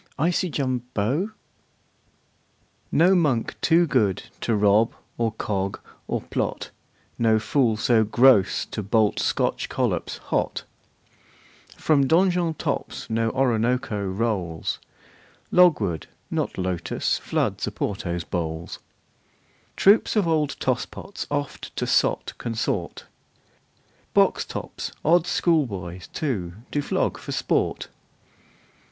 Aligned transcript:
INCONTROVERTIBLE 0.17 0.81
FACTS 1.27 1.33
NO 2.91 3.13
monk 3.13 3.53
too 3.61 3.85
good 3.85 4.23
to 4.41 4.55
rob, 4.55 4.95
or 5.19 5.31
cog, 5.33 5.77
or 6.07 6.21
plot, 6.21 6.71
No 7.19 7.37
fool 7.37 7.77
so 7.77 8.03
gross 8.03 8.65
to 8.65 8.81
bolt 8.81 9.19
Scotch 9.19 9.69
collops 9.69 10.17
hot 10.17 10.63
From 11.77 12.07
Donjon 12.07 12.55
tops 12.57 13.11
no 13.11 13.29
Oronooko 13.29 14.03
rolls. 14.11 14.79
Logwood, 15.51 16.07
not 16.31 16.57
lotos, 16.57 17.19
floods 17.19 17.67
Oporto's 17.67 18.23
bowls. 18.23 18.79
Troops 19.75 20.15
of 20.15 20.27
old 20.27 20.55
tosspots 20.59 21.27
oft 21.29 21.75
to 21.75 21.85
sot 21.85 22.33
consort. 22.39 23.05
Box 24.15 24.45
tops 24.45 24.91
our 25.05 25.23
schoolboys, 25.25 26.07
too, 26.07 26.53
do 26.71 26.81
flog 26.81 27.19
for 27.19 27.31
sport. 27.31 27.87